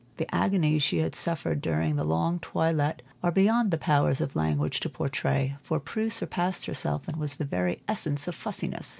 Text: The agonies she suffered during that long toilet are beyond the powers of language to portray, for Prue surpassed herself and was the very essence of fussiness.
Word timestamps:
The 0.17 0.27
agonies 0.35 0.81
she 0.81 1.07
suffered 1.13 1.61
during 1.61 1.95
that 1.95 2.05
long 2.05 2.39
toilet 2.39 3.03
are 3.21 3.31
beyond 3.31 3.69
the 3.69 3.77
powers 3.77 4.19
of 4.19 4.35
language 4.35 4.79
to 4.79 4.89
portray, 4.89 5.57
for 5.61 5.79
Prue 5.79 6.09
surpassed 6.09 6.65
herself 6.65 7.07
and 7.07 7.17
was 7.17 7.35
the 7.35 7.45
very 7.45 7.83
essence 7.87 8.27
of 8.27 8.33
fussiness. 8.33 8.89